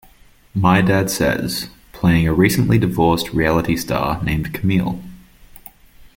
[0.55, 4.99] My Dad Says, playing a recently divorced reality star named Camille.